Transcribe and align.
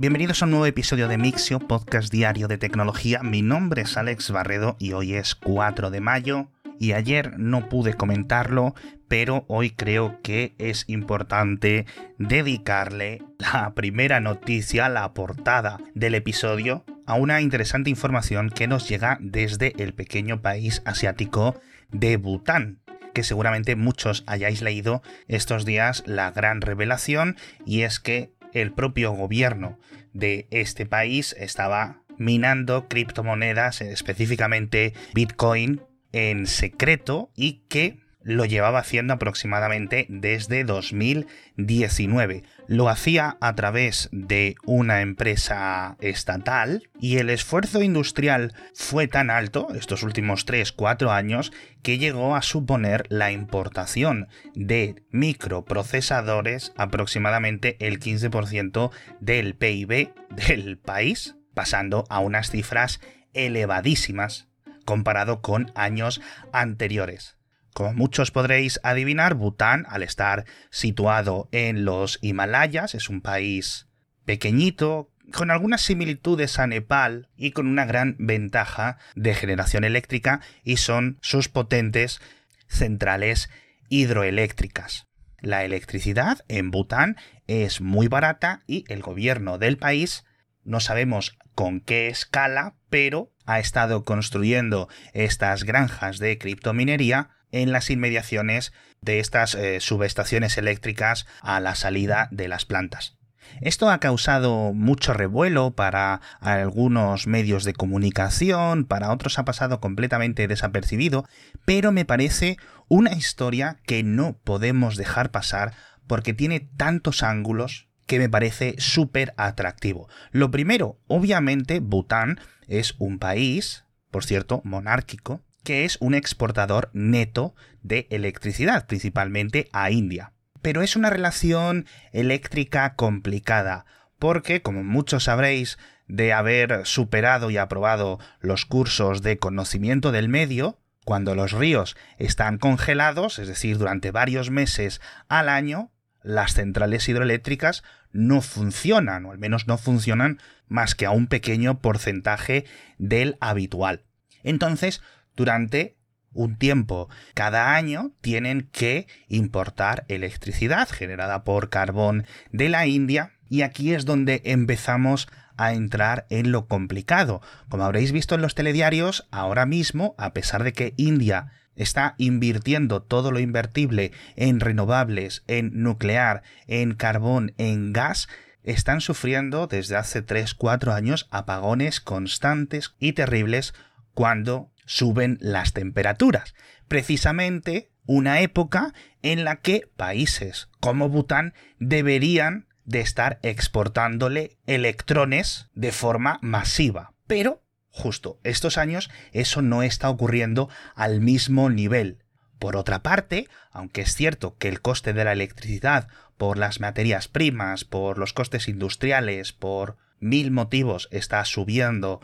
Bienvenidos 0.00 0.40
a 0.40 0.46
un 0.46 0.52
nuevo 0.52 0.64
episodio 0.64 1.08
de 1.08 1.18
Mixio, 1.18 1.58
podcast 1.58 2.10
diario 2.10 2.48
de 2.48 2.56
tecnología. 2.56 3.20
Mi 3.22 3.42
nombre 3.42 3.82
es 3.82 3.98
Alex 3.98 4.30
Barredo 4.30 4.74
y 4.78 4.94
hoy 4.94 5.12
es 5.12 5.34
4 5.34 5.90
de 5.90 6.00
mayo. 6.00 6.48
Y 6.78 6.92
ayer 6.92 7.38
no 7.38 7.68
pude 7.68 7.92
comentarlo, 7.92 8.74
pero 9.08 9.44
hoy 9.46 9.72
creo 9.72 10.18
que 10.22 10.54
es 10.56 10.86
importante 10.86 11.84
dedicarle 12.16 13.22
la 13.36 13.74
primera 13.74 14.20
noticia, 14.20 14.88
la 14.88 15.12
portada 15.12 15.76
del 15.92 16.14
episodio, 16.14 16.82
a 17.04 17.12
una 17.16 17.42
interesante 17.42 17.90
información 17.90 18.48
que 18.48 18.68
nos 18.68 18.88
llega 18.88 19.18
desde 19.20 19.74
el 19.82 19.92
pequeño 19.92 20.40
país 20.40 20.80
asiático 20.86 21.60
de 21.90 22.16
Bután 22.16 22.78
que 23.12 23.24
seguramente 23.24 23.74
muchos 23.74 24.22
hayáis 24.28 24.62
leído 24.62 25.02
estos 25.26 25.64
días 25.64 26.04
la 26.06 26.30
gran 26.30 26.60
revelación 26.60 27.36
y 27.66 27.82
es 27.82 27.98
que 27.98 28.32
el 28.52 28.72
propio 28.72 29.12
gobierno 29.12 29.78
de 30.12 30.46
este 30.50 30.86
país 30.86 31.34
estaba 31.38 32.02
minando 32.18 32.88
criptomonedas, 32.88 33.80
específicamente 33.80 34.94
Bitcoin, 35.14 35.82
en 36.12 36.46
secreto 36.46 37.30
y 37.36 37.62
que 37.68 37.98
lo 38.22 38.44
llevaba 38.44 38.80
haciendo 38.80 39.14
aproximadamente 39.14 40.06
desde 40.08 40.64
2019. 40.64 42.42
Lo 42.66 42.88
hacía 42.88 43.36
a 43.40 43.54
través 43.54 44.08
de 44.12 44.56
una 44.64 45.00
empresa 45.00 45.96
estatal 46.00 46.88
y 47.00 47.16
el 47.18 47.30
esfuerzo 47.30 47.82
industrial 47.82 48.52
fue 48.74 49.08
tan 49.08 49.30
alto 49.30 49.68
estos 49.74 50.02
últimos 50.02 50.46
3-4 50.46 51.10
años 51.10 51.52
que 51.82 51.98
llegó 51.98 52.36
a 52.36 52.42
suponer 52.42 53.06
la 53.08 53.32
importación 53.32 54.28
de 54.54 55.02
microprocesadores 55.10 56.72
aproximadamente 56.76 57.76
el 57.80 57.98
15% 58.00 58.90
del 59.20 59.54
PIB 59.54 60.12
del 60.30 60.78
país, 60.78 61.36
pasando 61.54 62.04
a 62.10 62.20
unas 62.20 62.50
cifras 62.50 63.00
elevadísimas 63.32 64.48
comparado 64.84 65.40
con 65.40 65.70
años 65.74 66.20
anteriores. 66.52 67.39
Como 67.72 67.92
muchos 67.94 68.30
podréis 68.30 68.80
adivinar, 68.82 69.34
Bután, 69.34 69.86
al 69.88 70.02
estar 70.02 70.44
situado 70.70 71.48
en 71.52 71.84
los 71.84 72.18
Himalayas, 72.20 72.94
es 72.94 73.08
un 73.08 73.20
país 73.20 73.88
pequeñito, 74.24 75.10
con 75.32 75.50
algunas 75.50 75.80
similitudes 75.80 76.58
a 76.58 76.66
Nepal 76.66 77.28
y 77.36 77.52
con 77.52 77.66
una 77.66 77.84
gran 77.84 78.16
ventaja 78.18 78.98
de 79.14 79.34
generación 79.34 79.84
eléctrica 79.84 80.40
y 80.64 80.76
son 80.78 81.18
sus 81.20 81.48
potentes 81.48 82.20
centrales 82.68 83.48
hidroeléctricas. 83.88 85.06
La 85.40 85.64
electricidad 85.64 86.44
en 86.48 86.70
Bután 86.70 87.16
es 87.46 87.80
muy 87.80 88.08
barata 88.08 88.62
y 88.66 88.84
el 88.88 89.02
gobierno 89.02 89.58
del 89.58 89.78
país, 89.78 90.24
no 90.64 90.80
sabemos 90.80 91.38
con 91.54 91.80
qué 91.80 92.08
escala, 92.08 92.74
pero 92.90 93.32
ha 93.46 93.58
estado 93.58 94.04
construyendo 94.04 94.88
estas 95.12 95.64
granjas 95.64 96.18
de 96.18 96.38
criptominería 96.38 97.30
en 97.52 97.72
las 97.72 97.90
inmediaciones 97.90 98.72
de 99.00 99.20
estas 99.20 99.54
eh, 99.54 99.80
subestaciones 99.80 100.58
eléctricas 100.58 101.26
a 101.40 101.60
la 101.60 101.74
salida 101.74 102.28
de 102.30 102.48
las 102.48 102.64
plantas. 102.64 103.16
Esto 103.60 103.90
ha 103.90 103.98
causado 103.98 104.72
mucho 104.72 105.12
revuelo 105.12 105.72
para 105.72 106.20
algunos 106.40 107.26
medios 107.26 107.64
de 107.64 107.72
comunicación, 107.72 108.84
para 108.84 109.12
otros 109.12 109.38
ha 109.38 109.44
pasado 109.44 109.80
completamente 109.80 110.46
desapercibido, 110.46 111.26
pero 111.64 111.92
me 111.92 112.04
parece 112.04 112.58
una 112.88 113.12
historia 113.12 113.78
que 113.86 114.02
no 114.02 114.38
podemos 114.44 114.96
dejar 114.96 115.30
pasar 115.30 115.74
porque 116.06 116.32
tiene 116.32 116.60
tantos 116.60 117.22
ángulos 117.22 117.88
que 118.06 118.18
me 118.18 118.28
parece 118.28 118.74
súper 118.78 119.34
atractivo. 119.36 120.08
Lo 120.32 120.50
primero, 120.50 120.98
obviamente, 121.06 121.78
Bután 121.80 122.40
es 122.66 122.94
un 122.98 123.18
país, 123.18 123.84
por 124.10 124.24
cierto, 124.24 124.60
monárquico, 124.64 125.42
que 125.64 125.84
es 125.84 125.98
un 126.00 126.14
exportador 126.14 126.90
neto 126.92 127.54
de 127.82 128.06
electricidad, 128.10 128.86
principalmente 128.86 129.68
a 129.72 129.90
India. 129.90 130.32
Pero 130.62 130.82
es 130.82 130.96
una 130.96 131.10
relación 131.10 131.86
eléctrica 132.12 132.94
complicada, 132.94 133.86
porque, 134.18 134.62
como 134.62 134.84
muchos 134.84 135.24
sabréis, 135.24 135.78
de 136.06 136.32
haber 136.32 136.84
superado 136.86 137.50
y 137.50 137.56
aprobado 137.56 138.18
los 138.40 138.66
cursos 138.66 139.22
de 139.22 139.38
conocimiento 139.38 140.12
del 140.12 140.28
medio, 140.28 140.78
cuando 141.04 141.34
los 141.34 141.52
ríos 141.52 141.96
están 142.18 142.58
congelados, 142.58 143.38
es 143.38 143.48
decir, 143.48 143.78
durante 143.78 144.10
varios 144.10 144.50
meses 144.50 145.00
al 145.28 145.48
año, 145.48 145.90
las 146.22 146.54
centrales 146.54 147.08
hidroeléctricas 147.08 147.82
no 148.12 148.42
funcionan, 148.42 149.24
o 149.24 149.32
al 149.32 149.38
menos 149.38 149.66
no 149.66 149.78
funcionan 149.78 150.40
más 150.68 150.94
que 150.94 151.06
a 151.06 151.10
un 151.10 151.26
pequeño 151.26 151.80
porcentaje 151.80 152.64
del 152.98 153.36
habitual. 153.40 154.02
Entonces, 154.42 155.00
durante 155.40 155.96
un 156.34 156.58
tiempo 156.58 157.08
cada 157.32 157.74
año 157.74 158.12
tienen 158.20 158.68
que 158.72 159.06
importar 159.26 160.04
electricidad 160.08 160.86
generada 160.86 161.44
por 161.44 161.70
carbón 161.70 162.26
de 162.52 162.68
la 162.68 162.86
India 162.86 163.32
y 163.48 163.62
aquí 163.62 163.94
es 163.94 164.04
donde 164.04 164.42
empezamos 164.44 165.28
a 165.56 165.72
entrar 165.72 166.26
en 166.28 166.52
lo 166.52 166.66
complicado. 166.66 167.40
Como 167.70 167.84
habréis 167.84 168.12
visto 168.12 168.34
en 168.34 168.42
los 168.42 168.54
telediarios, 168.54 169.28
ahora 169.30 169.64
mismo, 169.64 170.14
a 170.18 170.34
pesar 170.34 170.62
de 170.62 170.74
que 170.74 170.92
India 170.98 171.52
está 171.74 172.16
invirtiendo 172.18 173.00
todo 173.00 173.32
lo 173.32 173.40
invertible 173.40 174.12
en 174.36 174.60
renovables, 174.60 175.42
en 175.46 175.82
nuclear, 175.82 176.42
en 176.66 176.94
carbón, 176.94 177.54
en 177.56 177.94
gas, 177.94 178.28
están 178.62 179.00
sufriendo 179.00 179.68
desde 179.68 179.96
hace 179.96 180.22
3-4 180.22 180.92
años 180.92 181.28
apagones 181.30 182.02
constantes 182.02 182.94
y 182.98 183.14
terribles 183.14 183.72
cuando 184.12 184.70
suben 184.90 185.38
las 185.40 185.72
temperaturas. 185.72 186.54
Precisamente 186.88 187.92
una 188.06 188.40
época 188.40 188.92
en 189.22 189.44
la 189.44 189.56
que 189.56 189.88
países 189.96 190.68
como 190.80 191.08
Bután 191.08 191.54
deberían 191.78 192.66
de 192.84 193.00
estar 193.00 193.38
exportándole 193.44 194.58
electrones 194.66 195.68
de 195.74 195.92
forma 195.92 196.40
masiva. 196.42 197.14
Pero, 197.28 197.62
justo 197.90 198.40
estos 198.42 198.78
años, 198.78 199.10
eso 199.30 199.62
no 199.62 199.84
está 199.84 200.10
ocurriendo 200.10 200.68
al 200.96 201.20
mismo 201.20 201.70
nivel. 201.70 202.24
Por 202.58 202.74
otra 202.74 203.00
parte, 203.00 203.46
aunque 203.70 204.00
es 204.00 204.16
cierto 204.16 204.56
que 204.56 204.68
el 204.68 204.80
coste 204.80 205.12
de 205.12 205.24
la 205.24 205.32
electricidad 205.32 206.08
por 206.36 206.58
las 206.58 206.80
materias 206.80 207.28
primas, 207.28 207.84
por 207.84 208.18
los 208.18 208.32
costes 208.32 208.66
industriales, 208.66 209.52
por 209.52 209.98
mil 210.18 210.50
motivos 210.50 211.08
está 211.12 211.44
subiendo 211.44 212.20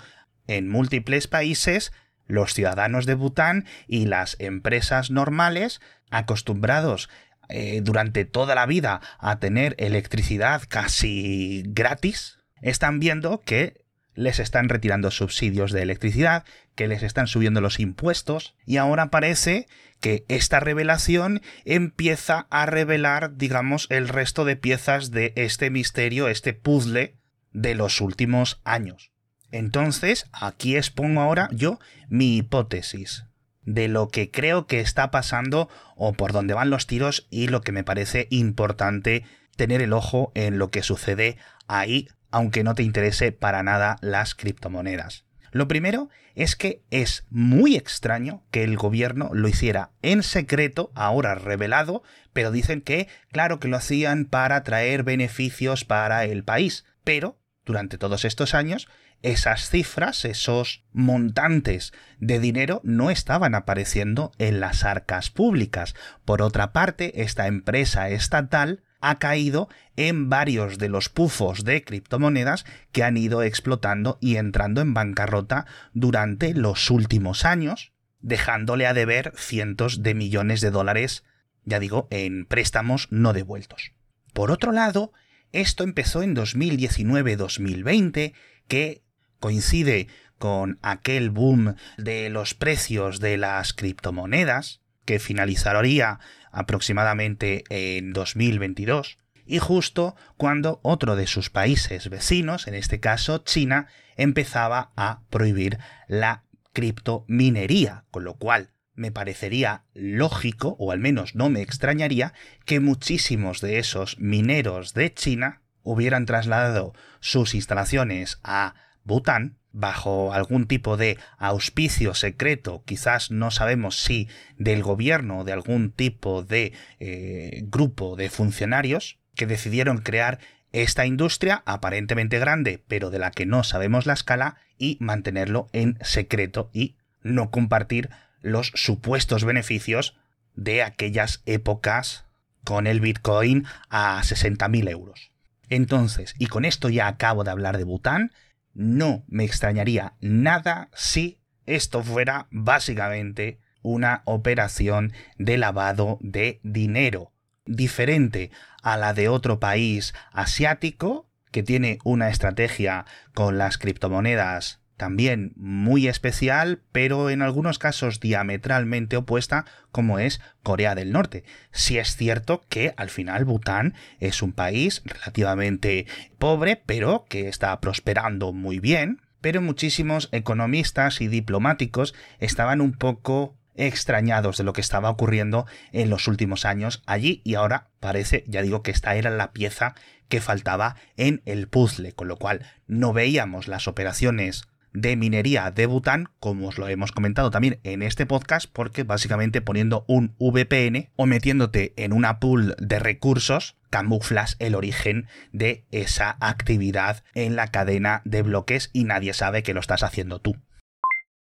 en 0.48 0.68
múltiples 0.68 1.28
países, 1.28 1.92
los 2.26 2.54
ciudadanos 2.54 3.06
de 3.06 3.14
Bután 3.14 3.64
y 3.86 4.06
las 4.06 4.36
empresas 4.38 5.10
normales, 5.10 5.80
acostumbrados 6.10 7.08
eh, 7.48 7.80
durante 7.82 8.24
toda 8.24 8.54
la 8.54 8.66
vida 8.66 9.00
a 9.18 9.38
tener 9.38 9.74
electricidad 9.78 10.62
casi 10.68 11.62
gratis, 11.66 12.38
están 12.60 12.98
viendo 12.98 13.40
que 13.42 13.84
les 14.14 14.38
están 14.40 14.68
retirando 14.68 15.10
subsidios 15.10 15.70
de 15.72 15.82
electricidad, 15.82 16.44
que 16.74 16.88
les 16.88 17.02
están 17.02 17.26
subiendo 17.26 17.60
los 17.60 17.78
impuestos, 17.78 18.56
y 18.64 18.78
ahora 18.78 19.10
parece 19.10 19.68
que 20.00 20.24
esta 20.28 20.58
revelación 20.58 21.42
empieza 21.64 22.46
a 22.50 22.66
revelar, 22.66 23.36
digamos, 23.36 23.86
el 23.90 24.08
resto 24.08 24.44
de 24.44 24.56
piezas 24.56 25.10
de 25.10 25.32
este 25.36 25.70
misterio, 25.70 26.28
este 26.28 26.54
puzzle 26.54 27.14
de 27.52 27.74
los 27.74 28.00
últimos 28.00 28.60
años. 28.64 29.12
Entonces, 29.56 30.26
aquí 30.32 30.76
expongo 30.76 31.22
ahora 31.22 31.48
yo 31.50 31.80
mi 32.08 32.36
hipótesis 32.36 33.24
de 33.62 33.88
lo 33.88 34.08
que 34.08 34.30
creo 34.30 34.66
que 34.66 34.80
está 34.80 35.10
pasando 35.10 35.68
o 35.96 36.12
por 36.12 36.32
dónde 36.32 36.54
van 36.54 36.70
los 36.70 36.86
tiros 36.86 37.26
y 37.30 37.48
lo 37.48 37.62
que 37.62 37.72
me 37.72 37.82
parece 37.82 38.28
importante 38.30 39.24
tener 39.56 39.80
el 39.80 39.94
ojo 39.94 40.30
en 40.34 40.58
lo 40.58 40.70
que 40.70 40.82
sucede 40.82 41.38
ahí, 41.68 42.08
aunque 42.30 42.64
no 42.64 42.74
te 42.74 42.82
interese 42.82 43.32
para 43.32 43.62
nada 43.62 43.96
las 44.02 44.34
criptomonedas. 44.34 45.24
Lo 45.52 45.68
primero 45.68 46.10
es 46.34 46.54
que 46.54 46.82
es 46.90 47.24
muy 47.30 47.76
extraño 47.76 48.44
que 48.50 48.62
el 48.62 48.76
gobierno 48.76 49.30
lo 49.32 49.48
hiciera 49.48 49.90
en 50.02 50.22
secreto, 50.22 50.92
ahora 50.94 51.34
revelado, 51.34 52.02
pero 52.34 52.50
dicen 52.50 52.82
que, 52.82 53.08
claro 53.32 53.58
que 53.58 53.68
lo 53.68 53.78
hacían 53.78 54.26
para 54.26 54.62
traer 54.64 55.02
beneficios 55.02 55.86
para 55.86 56.26
el 56.26 56.44
país, 56.44 56.84
pero 57.04 57.38
durante 57.64 57.96
todos 57.96 58.26
estos 58.26 58.54
años 58.54 58.86
esas 59.22 59.68
cifras, 59.70 60.24
esos 60.24 60.84
montantes 60.92 61.92
de 62.18 62.38
dinero 62.38 62.80
no 62.84 63.10
estaban 63.10 63.54
apareciendo 63.54 64.32
en 64.38 64.60
las 64.60 64.84
arcas 64.84 65.30
públicas. 65.30 65.94
Por 66.24 66.42
otra 66.42 66.72
parte, 66.72 67.22
esta 67.22 67.46
empresa 67.46 68.08
estatal 68.08 68.82
ha 69.00 69.18
caído 69.18 69.68
en 69.96 70.28
varios 70.28 70.78
de 70.78 70.88
los 70.88 71.08
pufos 71.08 71.64
de 71.64 71.84
criptomonedas 71.84 72.64
que 72.92 73.04
han 73.04 73.16
ido 73.16 73.42
explotando 73.42 74.18
y 74.20 74.36
entrando 74.36 74.80
en 74.80 74.94
bancarrota 74.94 75.66
durante 75.92 76.54
los 76.54 76.90
últimos 76.90 77.44
años, 77.44 77.92
dejándole 78.20 78.86
a 78.86 78.94
deber 78.94 79.32
cientos 79.36 80.02
de 80.02 80.14
millones 80.14 80.60
de 80.60 80.70
dólares, 80.70 81.24
ya 81.64 81.78
digo, 81.78 82.08
en 82.10 82.46
préstamos 82.46 83.08
no 83.10 83.32
devueltos. 83.32 83.92
Por 84.32 84.50
otro 84.50 84.72
lado, 84.72 85.12
Esto 85.52 85.84
empezó 85.84 86.22
en 86.22 86.34
2019-2020, 86.36 88.34
que 88.68 89.02
coincide 89.46 90.08
con 90.38 90.80
aquel 90.82 91.30
boom 91.30 91.76
de 91.98 92.30
los 92.30 92.54
precios 92.54 93.20
de 93.20 93.36
las 93.36 93.74
criptomonedas, 93.74 94.80
que 95.04 95.20
finalizaría 95.20 96.18
aproximadamente 96.50 97.62
en 97.68 98.12
2022, 98.12 99.18
y 99.46 99.60
justo 99.60 100.16
cuando 100.36 100.80
otro 100.82 101.14
de 101.14 101.28
sus 101.28 101.48
países 101.48 102.10
vecinos, 102.10 102.66
en 102.66 102.74
este 102.74 102.98
caso 102.98 103.38
China, 103.38 103.86
empezaba 104.16 104.90
a 104.96 105.20
prohibir 105.30 105.78
la 106.08 106.42
criptominería, 106.72 108.04
con 108.10 108.24
lo 108.24 108.34
cual 108.34 108.72
me 108.94 109.12
parecería 109.12 109.84
lógico, 109.94 110.74
o 110.80 110.90
al 110.90 110.98
menos 110.98 111.36
no 111.36 111.50
me 111.50 111.62
extrañaría, 111.62 112.32
que 112.64 112.80
muchísimos 112.80 113.60
de 113.60 113.78
esos 113.78 114.18
mineros 114.18 114.92
de 114.92 115.14
China 115.14 115.62
hubieran 115.84 116.26
trasladado 116.26 116.94
sus 117.20 117.54
instalaciones 117.54 118.40
a 118.42 118.74
Bután 119.06 119.56
bajo 119.72 120.32
algún 120.32 120.66
tipo 120.66 120.96
de 120.96 121.18
auspicio 121.38 122.14
secreto, 122.14 122.82
quizás 122.86 123.30
no 123.30 123.50
sabemos 123.50 124.00
si 124.00 124.28
del 124.56 124.82
gobierno 124.82 125.40
o 125.40 125.44
de 125.44 125.52
algún 125.52 125.92
tipo 125.92 126.42
de 126.42 126.72
eh, 126.98 127.62
grupo 127.64 128.16
de 128.16 128.30
funcionarios 128.30 129.18
que 129.34 129.46
decidieron 129.46 129.98
crear 129.98 130.38
esta 130.72 131.06
industria 131.06 131.62
aparentemente 131.66 132.38
grande, 132.38 132.82
pero 132.88 133.10
de 133.10 133.18
la 133.18 133.30
que 133.30 133.46
no 133.46 133.64
sabemos 133.64 134.06
la 134.06 134.14
escala, 134.14 134.56
y 134.78 134.98
mantenerlo 135.00 135.68
en 135.72 135.98
secreto 136.02 136.70
y 136.72 136.96
no 137.22 137.50
compartir 137.50 138.10
los 138.42 138.72
supuestos 138.74 139.44
beneficios 139.44 140.16
de 140.54 140.82
aquellas 140.82 141.42
épocas 141.46 142.24
con 142.64 142.86
el 142.86 143.00
Bitcoin 143.00 143.64
a 143.88 144.20
60.000 144.22 144.90
euros. 144.90 145.30
Entonces, 145.68 146.34
y 146.38 146.46
con 146.46 146.64
esto 146.64 146.88
ya 146.88 147.08
acabo 147.08 147.44
de 147.44 147.50
hablar 147.50 147.78
de 147.78 147.84
Bután, 147.84 148.32
no 148.76 149.24
me 149.26 149.44
extrañaría 149.44 150.14
nada 150.20 150.90
si 150.94 151.40
esto 151.64 152.02
fuera 152.02 152.46
básicamente 152.50 153.58
una 153.82 154.22
operación 154.26 155.12
de 155.38 155.56
lavado 155.56 156.18
de 156.20 156.60
dinero, 156.62 157.32
diferente 157.64 158.50
a 158.82 158.96
la 158.96 159.14
de 159.14 159.28
otro 159.28 159.58
país 159.58 160.14
asiático 160.30 161.28
que 161.50 161.62
tiene 161.62 161.98
una 162.04 162.28
estrategia 162.28 163.06
con 163.32 163.58
las 163.58 163.78
criptomonedas 163.78 164.80
también 164.96 165.52
muy 165.56 166.08
especial, 166.08 166.80
pero 166.92 167.30
en 167.30 167.42
algunos 167.42 167.78
casos 167.78 168.20
diametralmente 168.20 169.16
opuesta, 169.16 169.64
como 169.92 170.18
es 170.18 170.40
Corea 170.62 170.94
del 170.94 171.12
Norte. 171.12 171.44
Si 171.70 171.98
es 171.98 172.16
cierto 172.16 172.64
que 172.68 172.94
al 172.96 173.10
final 173.10 173.44
Bután 173.44 173.94
es 174.20 174.42
un 174.42 174.52
país 174.52 175.02
relativamente 175.04 176.06
pobre, 176.38 176.82
pero 176.84 177.26
que 177.28 177.48
está 177.48 177.78
prosperando 177.80 178.52
muy 178.52 178.80
bien, 178.80 179.20
pero 179.40 179.60
muchísimos 179.60 180.28
economistas 180.32 181.20
y 181.20 181.28
diplomáticos 181.28 182.14
estaban 182.40 182.80
un 182.80 182.92
poco 182.92 183.56
extrañados 183.74 184.56
de 184.56 184.64
lo 184.64 184.72
que 184.72 184.80
estaba 184.80 185.10
ocurriendo 185.10 185.66
en 185.92 186.10
los 186.10 186.28
últimos 186.28 186.64
años 186.64 187.02
allí 187.06 187.42
y 187.44 187.54
ahora 187.54 187.88
parece, 188.00 188.44
ya 188.48 188.62
digo, 188.62 188.82
que 188.82 188.90
esta 188.90 189.14
era 189.16 189.30
la 189.30 189.52
pieza 189.52 189.94
que 190.28 190.40
faltaba 190.40 190.96
en 191.16 191.42
el 191.44 191.68
puzzle, 191.68 192.12
con 192.12 192.28
lo 192.28 192.36
cual 192.36 192.66
no 192.86 193.12
veíamos 193.12 193.68
las 193.68 193.86
operaciones 193.86 194.66
de 194.96 195.14
minería 195.14 195.70
de 195.70 195.86
Bután, 195.86 196.30
como 196.40 196.68
os 196.68 196.78
lo 196.78 196.88
hemos 196.88 197.12
comentado 197.12 197.50
también 197.50 197.80
en 197.84 198.02
este 198.02 198.24
podcast, 198.24 198.68
porque 198.72 199.02
básicamente 199.02 199.60
poniendo 199.60 200.04
un 200.08 200.34
VPN 200.38 201.10
o 201.16 201.26
metiéndote 201.26 201.92
en 201.96 202.14
una 202.14 202.40
pool 202.40 202.74
de 202.78 202.98
recursos, 202.98 203.76
camuflas 203.90 204.56
el 204.58 204.74
origen 204.74 205.28
de 205.52 205.84
esa 205.90 206.36
actividad 206.40 207.22
en 207.34 207.56
la 207.56 207.68
cadena 207.68 208.22
de 208.24 208.42
bloques 208.42 208.90
y 208.94 209.04
nadie 209.04 209.34
sabe 209.34 209.62
que 209.62 209.74
lo 209.74 209.80
estás 209.80 210.02
haciendo 210.02 210.40
tú. 210.40 210.56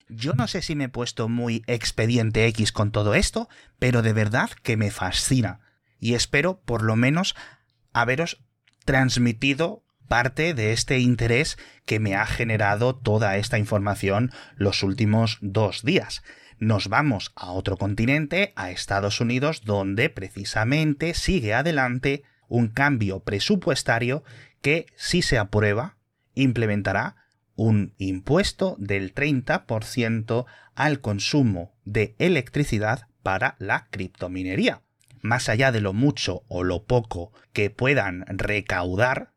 Yo 0.09 0.35
no 0.35 0.49
sé 0.49 0.61
si 0.63 0.75
me 0.75 0.85
he 0.85 0.89
puesto 0.89 1.29
muy 1.29 1.63
expediente 1.67 2.47
X 2.47 2.73
con 2.73 2.91
todo 2.91 3.15
esto, 3.15 3.49
pero 3.79 4.03
de 4.03 4.13
verdad 4.13 4.51
que 4.63 4.77
me 4.77 4.91
fascina. 4.91 5.61
Y 6.01 6.15
espero 6.15 6.61
por 6.61 6.83
lo 6.83 6.97
menos 6.97 7.37
haberos 7.93 8.41
transmitido 8.85 9.83
parte 10.07 10.55
de 10.55 10.73
este 10.73 10.99
interés 10.99 11.59
que 11.85 12.01
me 12.01 12.15
ha 12.15 12.27
generado 12.27 12.95
toda 12.95 13.37
esta 13.37 13.59
información 13.59 14.31
los 14.57 14.83
últimos 14.83 15.39
dos 15.41 15.83
días. 15.83 16.23
Nos 16.59 16.89
vamos 16.89 17.33
a 17.37 17.51
otro 17.51 17.77
continente, 17.77 18.53
a 18.57 18.71
Estados 18.71 19.21
Unidos, 19.21 19.63
donde 19.65 20.09
precisamente 20.09 21.13
sigue 21.13 21.53
adelante 21.53 22.23
un 22.49 22.69
cambio 22.69 23.21
presupuestario 23.21 24.25
que, 24.63 24.87
si 24.97 25.21
se 25.21 25.39
aprueba, 25.39 25.97
implementará 26.35 27.17
un 27.57 27.95
impuesto 27.99 28.77
del 28.79 29.15
30% 29.15 30.47
al 30.75 31.01
consumo 31.01 31.75
de 31.85 32.15
electricidad 32.19 33.09
para 33.23 33.57
la 33.59 33.89
criptominería. 33.91 34.83
Más 35.21 35.49
allá 35.49 35.73
de 35.73 35.81
lo 35.81 35.93
mucho 35.93 36.45
o 36.49 36.63
lo 36.63 36.85
poco 36.85 37.33
que 37.53 37.71
puedan 37.71 38.25
recaudar 38.29 39.33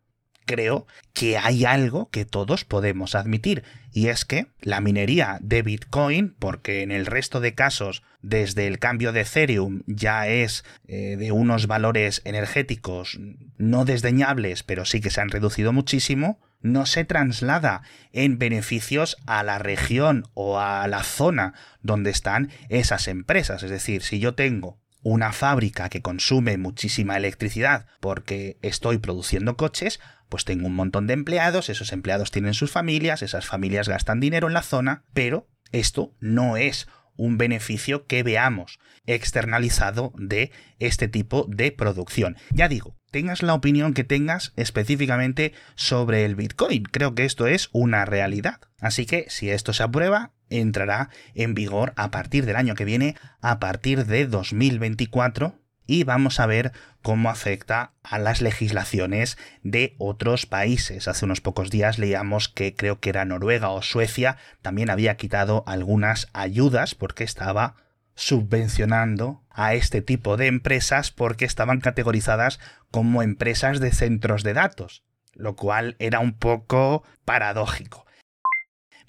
creo 0.49 0.87
que 1.13 1.37
hay 1.37 1.63
algo 1.63 2.09
que 2.09 2.25
todos 2.25 2.65
podemos 2.65 3.13
admitir, 3.13 3.63
y 3.93 4.07
es 4.07 4.25
que 4.25 4.47
la 4.61 4.81
minería 4.81 5.37
de 5.41 5.61
Bitcoin, 5.61 6.35
porque 6.39 6.81
en 6.81 6.91
el 6.91 7.05
resto 7.05 7.39
de 7.39 7.53
casos, 7.53 8.01
desde 8.23 8.65
el 8.65 8.79
cambio 8.79 9.11
de 9.11 9.21
Ethereum 9.21 9.83
ya 9.85 10.27
es 10.27 10.65
eh, 10.87 11.17
de 11.17 11.31
unos 11.31 11.67
valores 11.67 12.23
energéticos 12.25 13.19
no 13.57 13.85
desdeñables, 13.85 14.63
pero 14.63 14.85
sí 14.85 15.01
que 15.01 15.11
se 15.11 15.21
han 15.21 15.29
reducido 15.29 15.71
muchísimo, 15.71 16.39
no 16.61 16.87
se 16.87 17.05
traslada 17.05 17.83
en 18.11 18.39
beneficios 18.39 19.17
a 19.27 19.43
la 19.43 19.59
región 19.59 20.25
o 20.33 20.59
a 20.59 20.87
la 20.87 21.03
zona 21.03 21.53
donde 21.83 22.09
están 22.09 22.49
esas 22.69 23.07
empresas. 23.07 23.61
Es 23.61 23.69
decir, 23.69 24.01
si 24.01 24.19
yo 24.19 24.33
tengo 24.33 24.79
una 25.01 25.31
fábrica 25.31 25.89
que 25.89 26.01
consume 26.01 26.57
muchísima 26.57 27.17
electricidad 27.17 27.85
porque 27.99 28.57
estoy 28.61 28.97
produciendo 28.97 29.55
coches, 29.55 29.99
pues 30.29 30.45
tengo 30.45 30.67
un 30.67 30.75
montón 30.75 31.07
de 31.07 31.13
empleados, 31.13 31.69
esos 31.69 31.91
empleados 31.91 32.31
tienen 32.31 32.53
sus 32.53 32.71
familias, 32.71 33.21
esas 33.21 33.45
familias 33.45 33.89
gastan 33.89 34.19
dinero 34.19 34.47
en 34.47 34.53
la 34.53 34.61
zona, 34.61 35.03
pero 35.13 35.49
esto 35.71 36.15
no 36.19 36.57
es 36.57 36.87
un 37.19 37.37
beneficio 37.37 38.07
que 38.07 38.23
veamos 38.23 38.79
externalizado 39.05 40.13
de 40.17 40.51
este 40.79 41.09
tipo 41.09 41.45
de 41.49 41.71
producción. 41.71 42.37
Ya 42.51 42.69
digo, 42.69 42.95
tengas 43.11 43.43
la 43.43 43.53
opinión 43.53 43.93
que 43.93 44.05
tengas 44.05 44.53
específicamente 44.55 45.53
sobre 45.75 46.23
el 46.23 46.35
Bitcoin, 46.35 46.83
creo 46.83 47.15
que 47.15 47.25
esto 47.25 47.47
es 47.47 47.69
una 47.73 48.05
realidad. 48.05 48.61
Así 48.80 49.06
que 49.06 49.25
si 49.27 49.49
esto 49.49 49.73
se 49.73 49.83
aprueba, 49.83 50.31
entrará 50.49 51.09
en 51.33 51.56
vigor 51.56 51.94
a 51.97 52.09
partir 52.09 52.45
del 52.45 52.56
año 52.56 52.75
que 52.75 52.85
viene, 52.85 53.15
a 53.42 53.59
partir 53.59 54.06
de 54.06 54.25
2024, 54.25 55.58
y 55.89 56.03
vamos 56.03 56.39
a 56.39 56.45
ver 56.45 56.71
cómo 57.01 57.31
afecta 57.31 57.93
a 58.03 58.19
las 58.19 58.41
legislaciones 58.41 59.39
de 59.63 59.95
otros 59.97 60.45
países. 60.45 61.07
Hace 61.07 61.25
unos 61.25 61.41
pocos 61.41 61.71
días 61.71 61.97
leíamos 61.97 62.47
que 62.47 62.75
creo 62.75 62.99
que 62.99 63.09
era 63.09 63.25
Noruega 63.25 63.69
o 63.69 63.81
Suecia 63.81 64.37
también 64.61 64.91
había 64.91 65.17
quitado 65.17 65.63
algunas 65.65 66.27
ayudas 66.31 66.93
porque 66.93 67.23
estaba 67.23 67.75
subvencionando 68.13 69.43
a 69.49 69.73
este 69.73 70.03
tipo 70.03 70.37
de 70.37 70.45
empresas 70.45 71.09
porque 71.09 71.45
estaban 71.45 71.79
categorizadas 71.79 72.59
como 72.91 73.23
empresas 73.23 73.79
de 73.79 73.91
centros 73.91 74.43
de 74.43 74.53
datos, 74.53 75.03
lo 75.33 75.55
cual 75.55 75.95
era 75.97 76.19
un 76.19 76.33
poco 76.33 77.03
paradójico. 77.25 78.05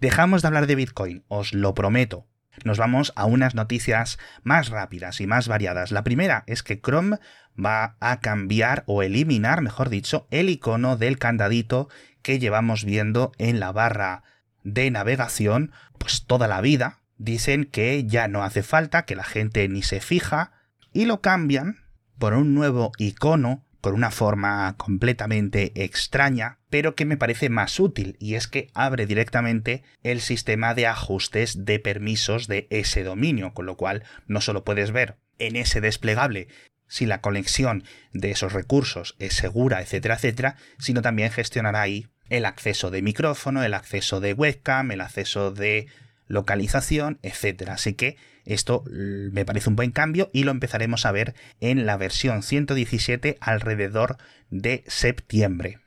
Dejamos 0.01 0.41
de 0.41 0.49
hablar 0.49 0.67
de 0.67 0.77
Bitcoin, 0.77 1.25
os 1.29 1.53
lo 1.53 1.75
prometo, 1.75 2.30
nos 2.65 2.79
vamos 2.79 3.13
a 3.17 3.27
unas 3.27 3.55
noticias 3.55 4.19
más 4.43 4.69
rápidas 4.69 5.21
y 5.21 5.27
más 5.27 5.49
variadas. 5.49 5.93
La 5.93 6.05
primera 6.05 6.45
es 6.47 6.63
que 6.63 6.81
Chrome 6.81 7.19
va 7.59 7.97
a 8.01 8.21
cambiar 8.21 8.85
o 8.87 9.03
eliminar, 9.03 9.61
mejor 9.63 9.89
dicho, 9.89 10.27
el 10.31 10.49
icono 10.49 10.97
del 10.97 11.19
candadito 11.19 11.89
que 12.23 12.39
llevamos 12.39 12.85
viendo 12.85 13.33
en 13.39 13.61
la 13.61 13.73
barra 13.73 14.23
de 14.63 14.91
navegación 14.91 15.73
pues 15.99 16.25
toda 16.27 16.49
la 16.49 16.61
vida. 16.61 16.99
Dicen 17.19 17.65
que 17.65 18.05
ya 18.05 18.29
no 18.29 18.43
hace 18.43 18.63
falta, 18.63 19.05
que 19.05 19.17
la 19.17 19.25
gente 19.25 19.69
ni 19.69 19.83
se 19.83 20.01
fija 20.01 20.53
y 20.93 21.05
lo 21.05 21.21
cambian 21.21 21.77
por 22.19 22.35
un 22.35 22.55
nuevo 22.55 22.93
icono 22.99 23.65
con 23.81 23.95
una 23.95 24.11
forma 24.11 24.75
completamente 24.77 25.73
extraña, 25.75 26.59
pero 26.69 26.95
que 26.95 27.05
me 27.05 27.17
parece 27.17 27.49
más 27.49 27.81
útil, 27.81 28.17
y 28.19 28.35
es 28.35 28.47
que 28.47 28.71
abre 28.75 29.07
directamente 29.07 29.83
el 30.03 30.21
sistema 30.21 30.75
de 30.75 30.87
ajustes 30.87 31.65
de 31.65 31.79
permisos 31.79 32.47
de 32.47 32.67
ese 32.71 33.03
dominio, 33.03 33.55
con 33.55 33.67
lo 33.67 33.77
cual 33.77 34.05
no 34.27 34.41
solo 34.41 34.65
puedes 34.65 34.93
ver 34.93 35.17
en 35.39 35.57
ese 35.57 35.81
desplegable 35.81 36.49
si 36.87 37.07
la 37.07 37.21
conexión 37.21 37.85
de 38.13 38.33
esos 38.33 38.53
recursos 38.53 39.15
es 39.19 39.35
segura, 39.35 39.81
etcétera, 39.81 40.17
etcétera, 40.17 40.57
sino 40.79 41.03
también 41.03 41.31
gestionará 41.31 41.83
ahí 41.83 42.09
el 42.29 42.45
acceso 42.45 42.91
de 42.91 43.01
micrófono, 43.01 43.63
el 43.63 43.75
acceso 43.75 44.21
de 44.21 44.35
webcam, 44.35 44.91
el 44.91 45.01
acceso 45.01 45.53
de 45.53 45.87
localización, 46.27 47.19
etcétera. 47.23 47.75
Así 47.75 47.95
que 47.95 48.17
Esto 48.45 48.85
me 48.89 49.45
parece 49.45 49.69
un 49.69 49.77
buen 49.77 49.91
cambio 49.91 50.31
y 50.33 50.45
lo 50.45 50.51
empezaremos 50.51 51.07
a 51.07 51.13
ver 51.13 51.35
en 51.61 51.87
la 51.87 51.97
versión 51.97 52.43
117 52.43 53.37
alrededor 53.41 54.17
de 54.51 54.85
septiembre. 54.87 55.79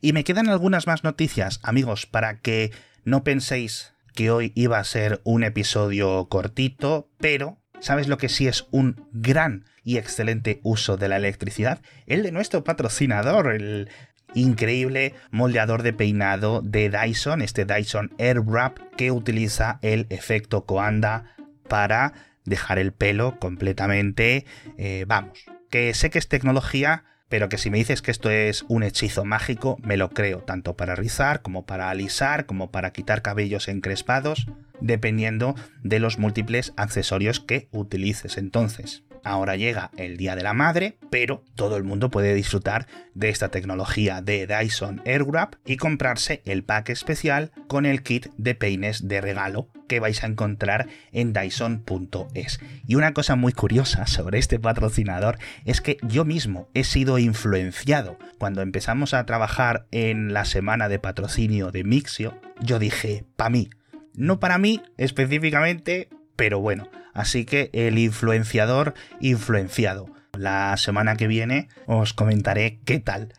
Y 0.00 0.12
me 0.12 0.24
quedan 0.24 0.48
algunas 0.48 0.86
más 0.86 1.02
noticias, 1.02 1.60
amigos, 1.62 2.06
para 2.06 2.38
que 2.40 2.72
no 3.04 3.24
penséis 3.24 3.94
que 4.14 4.30
hoy 4.30 4.52
iba 4.54 4.78
a 4.78 4.84
ser 4.84 5.20
un 5.24 5.44
episodio 5.44 6.28
cortito, 6.28 7.10
pero 7.18 7.58
¿sabes 7.80 8.08
lo 8.08 8.18
que 8.18 8.28
sí 8.28 8.46
es 8.46 8.66
un 8.70 9.08
gran 9.12 9.64
y 9.82 9.96
excelente 9.96 10.60
uso 10.62 10.96
de 10.96 11.08
la 11.08 11.16
electricidad? 11.16 11.80
El 12.06 12.22
de 12.22 12.32
nuestro 12.32 12.64
patrocinador, 12.64 13.52
el 13.54 13.88
increíble 14.34 15.14
moldeador 15.30 15.82
de 15.82 15.92
peinado 15.92 16.60
de 16.60 16.90
Dyson, 16.90 17.42
este 17.42 17.64
Dyson 17.64 18.12
Airwrap 18.18 18.78
que 18.96 19.10
utiliza 19.10 19.78
el 19.82 20.06
efecto 20.10 20.64
Coanda 20.64 21.34
para 21.68 22.12
dejar 22.44 22.78
el 22.78 22.92
pelo 22.92 23.38
completamente, 23.38 24.44
eh, 24.78 25.04
vamos, 25.06 25.46
que 25.70 25.92
sé 25.94 26.10
que 26.10 26.18
es 26.18 26.28
tecnología 26.28 27.04
pero 27.34 27.48
que 27.48 27.58
si 27.58 27.68
me 27.68 27.78
dices 27.78 28.00
que 28.00 28.12
esto 28.12 28.30
es 28.30 28.64
un 28.68 28.84
hechizo 28.84 29.24
mágico, 29.24 29.76
me 29.82 29.96
lo 29.96 30.10
creo, 30.10 30.38
tanto 30.38 30.76
para 30.76 30.94
rizar 30.94 31.42
como 31.42 31.66
para 31.66 31.90
alisar, 31.90 32.46
como 32.46 32.70
para 32.70 32.92
quitar 32.92 33.22
cabellos 33.22 33.66
encrespados, 33.66 34.46
dependiendo 34.80 35.56
de 35.82 35.98
los 35.98 36.18
múltiples 36.18 36.72
accesorios 36.76 37.40
que 37.40 37.68
utilices 37.72 38.38
entonces. 38.38 39.02
Ahora 39.24 39.56
llega 39.56 39.90
el 39.96 40.16
Día 40.16 40.36
de 40.36 40.42
la 40.42 40.52
Madre, 40.52 40.98
pero 41.10 41.42
todo 41.54 41.76
el 41.76 41.84
mundo 41.84 42.10
puede 42.10 42.34
disfrutar 42.34 42.86
de 43.14 43.30
esta 43.30 43.48
tecnología 43.48 44.20
de 44.20 44.46
Dyson 44.46 45.02
Airwrap 45.06 45.54
y 45.64 45.76
comprarse 45.76 46.42
el 46.44 46.62
pack 46.62 46.90
especial 46.90 47.50
con 47.66 47.86
el 47.86 48.02
kit 48.02 48.26
de 48.36 48.54
peines 48.54 49.08
de 49.08 49.20
regalo 49.20 49.68
que 49.88 50.00
vais 50.00 50.22
a 50.22 50.26
encontrar 50.26 50.88
en 51.12 51.32
dyson.es. 51.32 52.60
Y 52.86 52.94
una 52.94 53.12
cosa 53.12 53.36
muy 53.36 53.52
curiosa 53.52 54.06
sobre 54.06 54.38
este 54.38 54.58
patrocinador 54.58 55.38
es 55.64 55.80
que 55.80 55.96
yo 56.02 56.24
mismo 56.24 56.68
he 56.74 56.84
sido 56.84 57.18
influenciado 57.18 58.18
cuando 58.38 58.62
empezamos 58.62 59.14
a 59.14 59.24
trabajar 59.26 59.86
en 59.90 60.32
la 60.32 60.44
semana 60.44 60.88
de 60.88 60.98
patrocinio 60.98 61.70
de 61.70 61.84
Mixio, 61.84 62.38
yo 62.60 62.78
dije, 62.78 63.24
para 63.36 63.50
mí, 63.50 63.70
no 64.14 64.38
para 64.40 64.58
mí 64.58 64.82
específicamente, 64.96 66.08
pero 66.36 66.60
bueno, 66.60 66.88
así 67.14 67.46
que 67.46 67.70
el 67.72 67.98
influenciador 67.98 68.94
influenciado. 69.20 70.12
La 70.36 70.76
semana 70.76 71.16
que 71.16 71.28
viene 71.28 71.68
os 71.86 72.12
comentaré 72.12 72.80
qué 72.84 72.98
tal. 72.98 73.32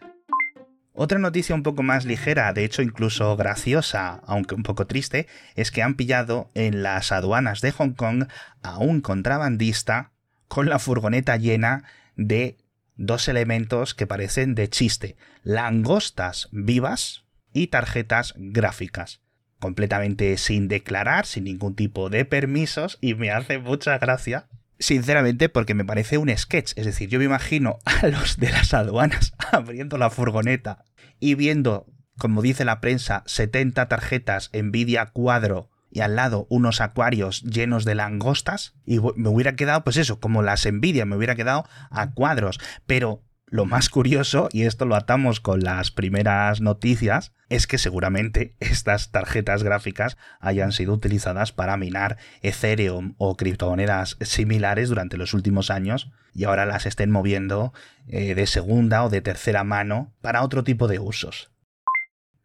Otra 0.94 1.20
noticia 1.20 1.53
un 1.53 1.63
poco 1.63 1.84
más 1.84 2.05
ligera, 2.05 2.53
de 2.53 2.63
hecho 2.63 2.82
incluso 2.82 3.36
graciosa, 3.36 4.22
aunque 4.25 4.55
un 4.55 4.63
poco 4.63 4.88
triste, 4.88 5.27
es 5.55 5.70
que 5.70 5.84
han 5.84 5.96
pillado 5.96 6.50
en 6.55 6.84
las 6.84 7.12
aduanas 7.12 7.60
de 7.60 7.74
Hong 7.74 7.91
Kong 7.91 8.27
a 8.63 8.77
un 8.77 9.01
contrabandista 9.01 10.13
con 10.48 10.70
la 10.70 10.79
furgoneta 10.79 11.36
llena 11.36 11.84
de 12.15 12.58
dos 12.96 13.27
elementos 13.27 13.94
que 13.94 14.08
parecen 14.08 14.55
de 14.55 14.70
chiste, 14.70 15.17
langostas 15.44 16.48
vivas 16.53 17.25
y 17.51 17.67
tarjetas 17.67 18.34
gráficas 18.38 19.25
completamente 19.65 20.38
sin 20.38 20.67
declarar, 20.67 21.25
sin 21.25 21.45
ningún 21.45 21.74
tipo 21.74 22.12
de 22.12 22.24
permisos, 22.24 23.00
y 23.01 23.15
me 23.15 23.31
hace 23.31 23.57
mucha 23.57 23.98
gracia. 23.98 24.48
Sinceramente, 24.77 25.50
porque 25.50 25.74
me 25.74 25.84
parece 25.84 26.19
un 26.19 26.29
sketch. 26.38 26.74
Es 26.75 26.86
decir, 26.86 27.10
yo 27.10 27.17
me 27.17 27.25
imagino 27.25 27.79
a 27.86 28.05
los 28.05 28.38
de 28.38 28.51
las 28.51 28.75
aduanas 28.75 29.34
abriendo 29.51 29.98
la 29.98 30.12
furgoneta 30.12 30.86
y 31.19 31.34
viendo, 31.34 31.88
como 32.19 32.43
dice 32.43 32.63
la 32.63 32.79
prensa, 32.79 33.24
70 33.25 33.88
tarjetas 33.88 34.51
Nvidia 34.53 35.07
cuadro 35.07 35.72
y 35.89 36.01
al 36.01 36.15
lado 36.15 36.45
unos 36.51 36.79
acuarios 36.79 37.41
llenos 37.41 37.86
de 37.86 37.95
langostas 37.95 38.75
y 38.86 39.00
me 39.15 39.29
hubiera 39.29 39.55
quedado 39.55 39.84
pues 39.84 39.98
eso, 39.98 40.19
como 40.19 40.43
las 40.43 40.72
Nvidia, 40.72 41.05
me 41.05 41.15
hubiera 41.15 41.36
quedado 41.36 41.65
a 41.89 42.12
cuadros, 42.12 42.60
pero 42.86 43.24
lo 43.48 43.66
más 43.66 43.90
curioso, 43.90 44.50
y 44.52 44.64
esto 44.64 44.86
lo 44.86 44.96
atamos 44.96 45.40
con 45.40 45.62
las 45.62 45.92
primeras 45.92 46.62
noticias, 46.62 47.32
es 47.50 47.68
que 47.68 47.78
seguramente 47.78 48.56
estas 48.60 49.12
tarjetas 49.12 49.64
gráficas 49.64 50.18
hayan 50.40 50.72
sido 50.72 50.94
utilizadas 50.94 51.52
para 51.52 51.78
minar 51.78 52.18
Ethereum 52.42 53.14
o 53.18 53.38
criptomonedas 53.38 54.18
similares 54.22 54.90
durante 54.90 55.18
los 55.18 55.34
últimos 55.34 55.70
años 55.70 56.12
y 56.34 56.46
ahora 56.46 56.66
las 56.66 56.86
estén 56.86 57.12
moviendo 57.12 57.74
eh, 58.08 58.36
de 58.36 58.48
segunda 58.48 59.04
o 59.04 59.10
de 59.10 59.22
tercera 59.22 59.64
mano 59.64 60.14
para 60.22 60.44
otro 60.44 60.64
tipo 60.64 60.88
de 60.88 61.00
usos. 61.00 61.52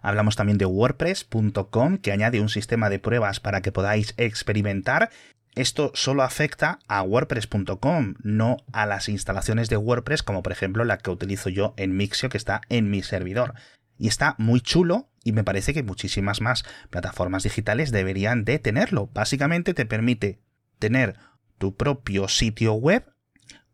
Hablamos 0.02 0.37
también 0.37 0.59
de 0.59 0.64
WordPress.com, 0.64 1.99
que 1.99 2.12
añade 2.12 2.40
un 2.40 2.49
sistema 2.49 2.88
de 2.88 2.99
pruebas 2.99 3.40
para 3.40 3.61
que 3.61 3.73
podáis 3.73 4.14
experimentar 4.16 5.11
esto 5.54 5.90
solo 5.95 6.23
afecta 6.23 6.78
a 6.87 7.02
WordPress.com, 7.02 8.14
no 8.23 8.59
a 8.73 8.87
las 8.87 9.09
instalaciones 9.09 9.69
de 9.69 9.76
WordPress, 9.76 10.23
como 10.23 10.42
por 10.42 10.52
ejemplo 10.52 10.85
la 10.85 10.99
que 10.99 11.11
utilizo 11.11 11.49
yo 11.49 11.75
en 11.76 11.97
Mixio, 11.97 12.28
que 12.28 12.38
está 12.38 12.61
en 12.69 12.90
mi 12.90 13.02
servidor. 13.02 13.54
Y 13.99 14.09
está 14.09 14.35
muy 14.38 14.61
chulo 14.61 15.11
y 15.25 15.33
me 15.33 15.45
parece 15.45 15.75
que 15.75 15.83
muchísimas 15.83 16.40
más 16.40 16.64
plataformas 16.88 17.42
digitales 17.42 17.90
deberían 17.90 18.45
de 18.45 18.59
tenerlo. 18.59 19.11
Básicamente 19.12 19.75
te 19.75 19.87
permite 19.87 20.40
tener 20.78 21.16
tu 21.59 21.76
propio 21.76 22.28
sitio 22.28 22.75
web 22.75 23.04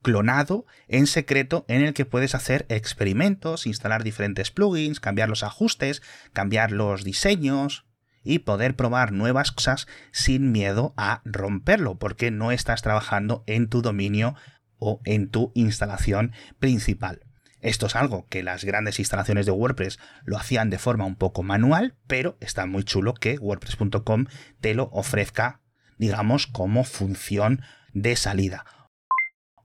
clonado 0.03 0.67
en 0.89 1.07
secreto 1.07 1.65
en 1.69 1.83
el 1.83 1.93
que 1.93 2.05
puedes 2.05 2.35
hacer 2.35 2.65
experimentos, 2.69 3.67
instalar 3.67 4.05
diferentes 4.05 4.51
plugins, 4.51 5.01
cambiar 5.01 5.29
los 5.29 5.43
ajustes, 5.43 6.03
cambiar 6.33 6.71
los 6.71 7.03
diseños, 7.03 7.86
y 8.27 8.41
poder 8.41 8.77
probar 8.77 9.13
nuevas 9.13 9.53
cosas 9.53 9.87
sin 10.11 10.53
miedo 10.53 10.93
a 10.97 11.23
romperlo, 11.25 11.99
porque 11.99 12.31
no 12.31 12.53
estás 12.53 12.83
trabajando 12.83 13.45
en 13.47 13.69
tu 13.69 13.81
dominio 13.81 14.35
o 14.79 15.01
en 15.05 15.29
tu 15.31 15.53
instalación 15.55 16.33
principal. 16.59 17.23
Esto 17.61 17.87
es 17.87 17.97
algo 17.97 18.27
que 18.29 18.43
las 18.43 18.65
grandes 18.65 18.99
instalaciones 18.99 19.47
de 19.47 19.53
WordPress 19.53 19.99
lo 20.25 20.37
hacían 20.37 20.71
de 20.71 20.79
forma 20.79 21.07
un 21.07 21.17
poco 21.17 21.43
manual, 21.43 21.95
pero 22.07 22.37
está 22.41 22.67
muy 22.67 22.85
chulo 22.85 23.15
que 23.15 23.39
WordPress.com 23.39 24.27
te 24.61 24.75
lo 24.75 24.91
ofrezca, 24.93 25.61
digamos, 25.97 26.47
como 26.47 26.85
función 26.85 27.63
de 27.93 28.17
salida. 28.17 28.65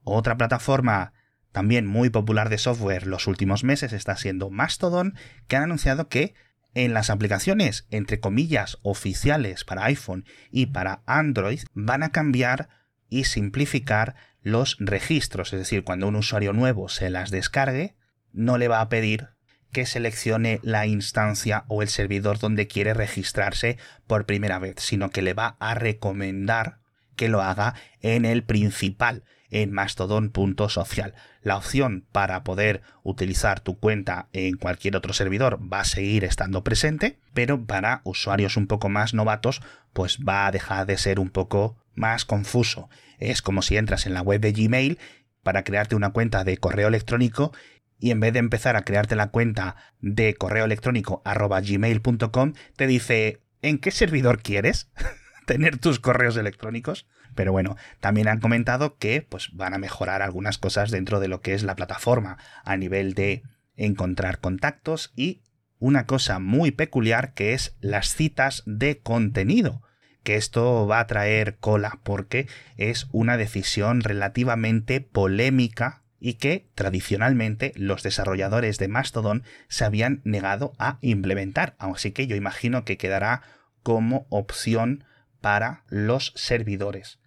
Otra 0.04 0.36
plataforma 0.36 1.12
también 1.52 1.86
muy 1.86 2.08
popular 2.08 2.48
de 2.48 2.58
software 2.58 3.06
los 3.06 3.26
últimos 3.26 3.62
meses 3.62 3.92
está 3.92 4.16
siendo 4.16 4.50
Mastodon, 4.50 5.14
que 5.46 5.56
han 5.56 5.64
anunciado 5.64 6.08
que 6.08 6.34
en 6.74 6.94
las 6.94 7.10
aplicaciones, 7.10 7.86
entre 7.90 8.20
comillas, 8.20 8.78
oficiales 8.82 9.64
para 9.64 9.84
iPhone 9.84 10.24
y 10.50 10.66
para 10.66 11.02
Android, 11.06 11.60
van 11.74 12.02
a 12.02 12.12
cambiar 12.12 12.68
y 13.08 13.24
simplificar 13.24 14.14
los 14.40 14.76
registros. 14.80 15.52
Es 15.52 15.58
decir, 15.58 15.84
cuando 15.84 16.08
un 16.08 16.16
usuario 16.16 16.52
nuevo 16.52 16.88
se 16.88 17.10
las 17.10 17.30
descargue, 17.30 17.94
no 18.32 18.58
le 18.58 18.68
va 18.68 18.80
a 18.80 18.88
pedir 18.88 19.28
que 19.70 19.86
seleccione 19.86 20.60
la 20.62 20.86
instancia 20.86 21.64
o 21.68 21.82
el 21.82 21.88
servidor 21.88 22.38
donde 22.38 22.66
quiere 22.66 22.94
registrarse 22.94 23.78
por 24.06 24.26
primera 24.26 24.58
vez, 24.58 24.76
sino 24.78 25.10
que 25.10 25.22
le 25.22 25.34
va 25.34 25.56
a 25.60 25.74
recomendar 25.74 26.80
que 27.16 27.28
lo 27.28 27.42
haga 27.42 27.74
en 28.00 28.24
el 28.24 28.44
principal 28.44 29.24
en 29.52 29.70
mastodon.social. 29.70 31.14
La 31.42 31.56
opción 31.56 32.04
para 32.10 32.42
poder 32.42 32.82
utilizar 33.04 33.60
tu 33.60 33.78
cuenta 33.78 34.28
en 34.32 34.56
cualquier 34.56 34.96
otro 34.96 35.12
servidor 35.12 35.60
va 35.72 35.80
a 35.80 35.84
seguir 35.84 36.24
estando 36.24 36.64
presente, 36.64 37.18
pero 37.34 37.64
para 37.64 38.00
usuarios 38.04 38.56
un 38.56 38.66
poco 38.66 38.88
más 38.88 39.14
novatos, 39.14 39.62
pues 39.92 40.18
va 40.26 40.46
a 40.46 40.50
dejar 40.50 40.86
de 40.86 40.96
ser 40.96 41.20
un 41.20 41.30
poco 41.30 41.76
más 41.94 42.24
confuso. 42.24 42.88
Es 43.18 43.42
como 43.42 43.62
si 43.62 43.76
entras 43.76 44.06
en 44.06 44.14
la 44.14 44.22
web 44.22 44.40
de 44.40 44.52
Gmail 44.52 44.98
para 45.42 45.64
crearte 45.64 45.94
una 45.94 46.10
cuenta 46.10 46.44
de 46.44 46.56
correo 46.56 46.88
electrónico 46.88 47.52
y 47.98 48.10
en 48.10 48.20
vez 48.20 48.32
de 48.32 48.38
empezar 48.38 48.74
a 48.76 48.82
crearte 48.82 49.16
la 49.16 49.28
cuenta 49.28 49.76
de 50.00 50.34
correo 50.34 50.64
electrónico 50.64 51.20
arroba 51.24 51.60
gmail.com, 51.60 52.54
te 52.74 52.86
dice 52.86 53.42
¿en 53.60 53.78
qué 53.78 53.90
servidor 53.90 54.42
quieres 54.42 54.90
tener 55.46 55.78
tus 55.78 56.00
correos 56.00 56.36
electrónicos? 56.36 57.06
Pero 57.34 57.52
bueno, 57.52 57.76
también 58.00 58.28
han 58.28 58.40
comentado 58.40 58.96
que 58.96 59.22
pues, 59.22 59.50
van 59.52 59.74
a 59.74 59.78
mejorar 59.78 60.22
algunas 60.22 60.58
cosas 60.58 60.90
dentro 60.90 61.20
de 61.20 61.28
lo 61.28 61.40
que 61.40 61.54
es 61.54 61.62
la 61.62 61.76
plataforma 61.76 62.38
a 62.64 62.76
nivel 62.76 63.14
de 63.14 63.42
encontrar 63.76 64.38
contactos 64.38 65.12
y 65.16 65.42
una 65.78 66.06
cosa 66.06 66.38
muy 66.38 66.70
peculiar 66.70 67.34
que 67.34 67.54
es 67.54 67.76
las 67.80 68.14
citas 68.14 68.62
de 68.66 68.98
contenido 68.98 69.82
que 70.22 70.36
esto 70.36 70.86
va 70.86 71.00
a 71.00 71.06
traer 71.06 71.56
cola 71.56 71.98
porque 72.02 72.46
es 72.76 73.08
una 73.12 73.36
decisión 73.36 74.00
relativamente 74.00 75.00
polémica 75.00 76.02
y 76.20 76.34
que 76.34 76.68
tradicionalmente 76.74 77.72
los 77.74 78.02
desarrolladores 78.02 78.78
de 78.78 78.88
Mastodon 78.88 79.42
se 79.68 79.84
habían 79.84 80.20
negado 80.24 80.72
a 80.78 80.98
implementar. 81.00 81.74
Así 81.78 82.12
que 82.12 82.28
yo 82.28 82.36
imagino 82.36 82.84
que 82.84 82.96
quedará 82.96 83.42
como 83.82 84.26
opción 84.30 85.04
para 85.40 85.82
los 85.88 86.32
servidores. 86.36 87.18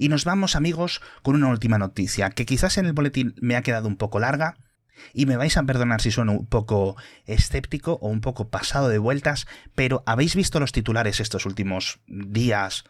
Y 0.00 0.08
nos 0.08 0.24
vamos 0.24 0.56
amigos 0.56 1.02
con 1.22 1.34
una 1.34 1.48
última 1.48 1.76
noticia, 1.76 2.30
que 2.30 2.46
quizás 2.46 2.78
en 2.78 2.86
el 2.86 2.94
boletín 2.94 3.34
me 3.42 3.54
ha 3.54 3.60
quedado 3.60 3.86
un 3.86 3.96
poco 3.96 4.18
larga, 4.18 4.56
y 5.12 5.26
me 5.26 5.36
vais 5.36 5.58
a 5.58 5.62
perdonar 5.62 6.00
si 6.00 6.10
sueno 6.10 6.32
un 6.32 6.46
poco 6.46 6.96
escéptico 7.26 7.98
o 8.00 8.08
un 8.08 8.22
poco 8.22 8.48
pasado 8.48 8.88
de 8.88 8.96
vueltas, 8.96 9.46
pero 9.74 10.02
¿habéis 10.06 10.34
visto 10.34 10.58
los 10.58 10.72
titulares 10.72 11.20
estos 11.20 11.44
últimos 11.44 12.00
días 12.06 12.84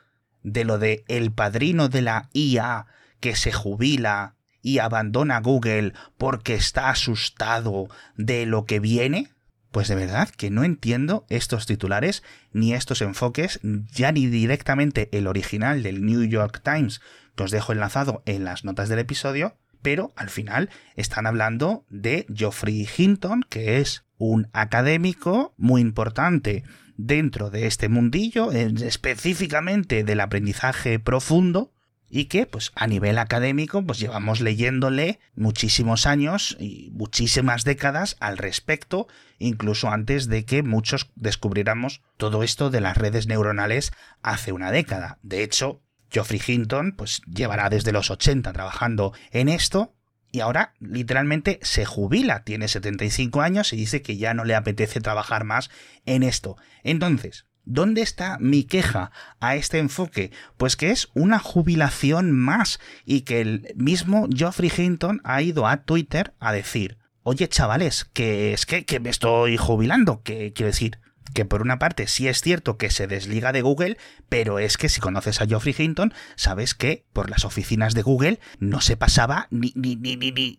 de 0.44 0.64
lo 0.64 0.78
de 0.78 1.04
el 1.08 1.32
padrino 1.32 1.88
de 1.88 2.02
la 2.02 2.28
IA 2.32 2.86
que 3.18 3.34
se 3.34 3.50
jubila 3.50 4.36
y 4.62 4.78
abandona 4.78 5.40
Google 5.40 5.94
porque 6.16 6.54
está 6.54 6.90
asustado 6.90 7.88
de 8.14 8.46
lo 8.46 8.66
que 8.66 8.78
viene? 8.78 9.32
Pues 9.70 9.88
de 9.88 9.94
verdad 9.94 10.28
que 10.28 10.50
no 10.50 10.64
entiendo 10.64 11.26
estos 11.28 11.66
titulares 11.66 12.22
ni 12.52 12.74
estos 12.74 13.02
enfoques, 13.02 13.60
ya 13.62 14.10
ni 14.10 14.26
directamente 14.26 15.08
el 15.12 15.26
original 15.26 15.82
del 15.82 16.04
New 16.04 16.24
York 16.24 16.60
Times, 16.64 17.00
que 17.36 17.44
os 17.44 17.50
dejo 17.50 17.72
enlazado 17.72 18.22
en 18.26 18.44
las 18.44 18.64
notas 18.64 18.88
del 18.88 18.98
episodio, 18.98 19.56
pero 19.82 20.12
al 20.16 20.28
final 20.28 20.70
están 20.96 21.26
hablando 21.26 21.84
de 21.88 22.26
Geoffrey 22.34 22.88
Hinton, 22.96 23.44
que 23.48 23.78
es 23.78 24.04
un 24.18 24.48
académico 24.52 25.54
muy 25.56 25.80
importante 25.80 26.64
dentro 26.96 27.50
de 27.50 27.66
este 27.66 27.88
mundillo, 27.88 28.52
específicamente 28.52 30.04
del 30.04 30.20
aprendizaje 30.20 30.98
profundo, 30.98 31.72
y 32.10 32.24
que 32.24 32.44
pues 32.44 32.72
a 32.74 32.86
nivel 32.86 33.18
académico 33.18 33.82
pues 33.86 33.98
llevamos 33.98 34.40
leyéndole 34.40 35.20
muchísimos 35.34 36.06
años 36.06 36.56
y 36.58 36.90
muchísimas 36.92 37.64
décadas 37.64 38.16
al 38.20 38.36
respecto, 38.36 39.06
incluso 39.38 39.88
antes 39.88 40.26
de 40.26 40.44
que 40.44 40.62
muchos 40.62 41.10
descubriéramos 41.14 42.02
todo 42.16 42.42
esto 42.42 42.68
de 42.68 42.80
las 42.80 42.96
redes 42.96 43.28
neuronales 43.28 43.92
hace 44.22 44.52
una 44.52 44.72
década. 44.72 45.18
De 45.22 45.42
hecho, 45.42 45.80
Geoffrey 46.10 46.42
Hinton 46.44 46.92
pues 46.96 47.22
llevará 47.32 47.70
desde 47.70 47.92
los 47.92 48.10
80 48.10 48.52
trabajando 48.52 49.12
en 49.30 49.48
esto 49.48 49.94
y 50.32 50.40
ahora 50.40 50.74
literalmente 50.78 51.58
se 51.62 51.84
jubila, 51.84 52.44
tiene 52.44 52.68
75 52.68 53.40
años 53.40 53.72
y 53.72 53.76
dice 53.76 54.02
que 54.02 54.16
ya 54.16 54.34
no 54.34 54.44
le 54.44 54.54
apetece 54.54 55.00
trabajar 55.00 55.44
más 55.44 55.70
en 56.06 56.22
esto. 56.22 56.56
Entonces, 56.84 57.46
¿Dónde 57.72 58.02
está 58.02 58.36
mi 58.40 58.64
queja 58.64 59.12
a 59.38 59.54
este 59.54 59.78
enfoque? 59.78 60.32
Pues 60.56 60.74
que 60.74 60.90
es 60.90 61.08
una 61.14 61.38
jubilación 61.38 62.32
más 62.32 62.80
y 63.04 63.20
que 63.20 63.40
el 63.40 63.72
mismo 63.76 64.26
Geoffrey 64.28 64.72
Hinton 64.76 65.20
ha 65.22 65.40
ido 65.40 65.68
a 65.68 65.84
Twitter 65.84 66.34
a 66.40 66.50
decir, 66.50 66.98
oye 67.22 67.46
chavales, 67.48 68.06
que 68.06 68.52
es 68.52 68.66
que, 68.66 68.98
me 68.98 69.08
estoy 69.08 69.56
jubilando, 69.56 70.20
que 70.24 70.52
quiero 70.52 70.66
decir, 70.66 70.98
que 71.32 71.44
por 71.44 71.62
una 71.62 71.78
parte 71.78 72.08
sí 72.08 72.26
es 72.26 72.40
cierto 72.40 72.76
que 72.76 72.90
se 72.90 73.06
desliga 73.06 73.52
de 73.52 73.62
Google, 73.62 73.98
pero 74.28 74.58
es 74.58 74.76
que 74.76 74.88
si 74.88 75.00
conoces 75.00 75.40
a 75.40 75.46
Geoffrey 75.46 75.76
Hinton, 75.78 76.12
sabes 76.34 76.74
que 76.74 77.06
por 77.12 77.30
las 77.30 77.44
oficinas 77.44 77.94
de 77.94 78.02
Google 78.02 78.40
no 78.58 78.80
se 78.80 78.96
pasaba 78.96 79.46
ni, 79.52 79.72
ni, 79.76 79.94
ni, 79.94 80.16
ni, 80.16 80.32
ni, 80.32 80.58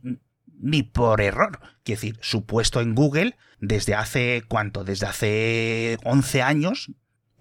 ni 0.62 0.84
por 0.84 1.20
error. 1.20 1.60
Quiero 1.84 2.00
decir, 2.00 2.20
su 2.22 2.46
puesto 2.46 2.80
en 2.80 2.96
Google 2.96 3.36
desde 3.60 3.96
hace, 3.96 4.44
¿cuánto? 4.48 4.86
Desde 4.86 5.08
hace 5.08 5.98
11 6.06 6.42
años 6.42 6.90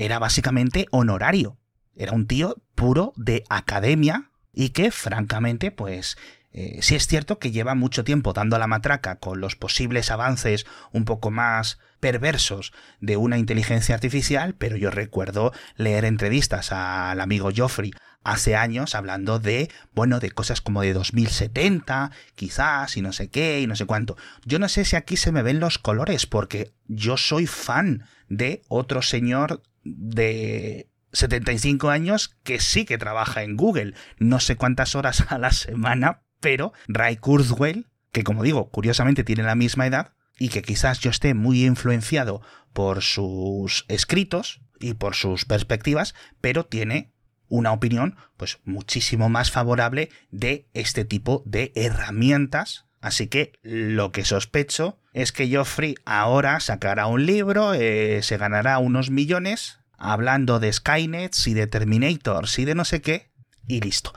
era 0.01 0.19
básicamente 0.19 0.87
honorario. 0.91 1.59
Era 1.95 2.13
un 2.13 2.27
tío 2.27 2.57
puro 2.75 3.13
de 3.17 3.45
academia 3.51 4.31
y 4.53 4.71
que, 4.71 4.91
francamente, 4.91 5.71
pues 5.71 6.17
eh, 6.53 6.79
sí 6.81 6.95
es 6.95 7.07
cierto 7.07 7.39
que 7.39 7.51
lleva 7.51 7.75
mucho 7.75 8.03
tiempo 8.03 8.33
dando 8.33 8.59
la 8.59 8.67
matraca 8.67 9.17
con 9.17 9.41
los 9.41 9.57
posibles 9.57 10.11
avances 10.11 10.67
un 10.93 11.05
poco 11.05 11.31
más 11.31 11.79
perversos 12.01 12.73
de 13.01 13.19
una 13.19 13.37
inteligencia 13.37 13.95
artificial, 13.95 14.55
pero 14.55 14.77
yo 14.77 14.91
recuerdo 14.91 15.53
leer 15.77 16.07
entrevistas 16.07 16.73
al 16.73 17.21
amigo 17.21 17.51
Joffrey 17.55 17.93
hace 18.25 18.57
años 18.57 18.95
hablando 18.95 19.39
de, 19.39 19.71
bueno, 19.93 20.19
de 20.19 20.31
cosas 20.31 20.63
como 20.63 20.81
de 20.81 20.95
2070, 20.95 22.11
quizás, 22.35 22.97
y 22.97 23.03
no 23.03 23.13
sé 23.13 23.29
qué, 23.29 23.61
y 23.61 23.67
no 23.67 23.77
sé 23.77 23.85
cuánto. 23.85 24.17
Yo 24.47 24.59
no 24.59 24.69
sé 24.69 24.87
si 24.87 24.97
aquí 24.97 25.19
se 25.19 25.31
me 25.31 25.43
ven 25.43 25.61
los 25.61 25.79
colores, 25.79 26.25
porque 26.25 26.73
yo 26.87 27.19
soy 27.19 27.47
fan 27.47 28.07
de 28.29 28.63
otro 28.69 29.03
señor 29.03 29.63
de 29.97 30.89
75 31.13 31.91
años 31.91 32.37
que 32.43 32.61
sí 32.61 32.85
que 32.85 32.99
trabaja 32.99 33.43
en 33.43 33.57
Google. 33.57 33.95
No 34.19 34.41
sé 34.41 34.57
cuántas 34.57 34.95
horas 34.95 35.25
a 35.29 35.39
la 35.39 35.53
semana, 35.53 36.23
pero 36.41 36.73
Ray 36.89 37.17
Kurzweil, 37.17 37.89
que 38.13 38.25
como 38.25 38.43
digo, 38.43 38.71
curiosamente 38.71 39.25
tiene 39.25 39.43
la 39.43 39.55
misma 39.55 39.87
edad, 39.87 40.13
y 40.39 40.49
que 40.49 40.63
quizás 40.63 41.01
yo 41.01 41.11
esté 41.11 41.35
muy 41.35 41.67
influenciado 41.67 42.41
por 42.73 43.03
sus 43.03 43.85
escritos 43.89 44.63
y 44.79 44.95
por 44.95 45.15
sus 45.15 45.45
perspectivas, 45.45 46.15
pero 46.41 46.65
tiene 46.65 47.13
una 47.49 47.73
opinión 47.73 48.17
pues 48.37 48.61
muchísimo 48.65 49.29
más 49.29 49.51
favorable 49.51 50.09
de 50.31 50.69
este 50.73 51.05
tipo 51.05 51.43
de 51.45 51.73
herramientas 51.75 52.87
Así 53.01 53.29
que 53.29 53.53
lo 53.63 54.13
que 54.13 54.25
sospecho 54.25 54.99
es 55.13 55.33
que 55.33 55.55
Joffrey 55.55 55.95
ahora 56.05 56.61
sacará 56.61 57.07
un 57.07 57.25
libro, 57.25 57.73
eh, 57.73 58.21
se 58.23 58.37
ganará 58.37 58.79
unos 58.79 59.11
millones, 59.11 59.80
hablando 60.01 60.59
de 60.59 60.73
Skynet 60.73 61.37
y 61.47 61.55
de 61.55 61.67
Terminators 61.67 62.59
y 62.59 62.65
de 62.65 62.75
no 62.75 62.85
sé 62.85 63.01
qué, 63.01 63.31
y 63.69 63.81
listo. 63.81 64.13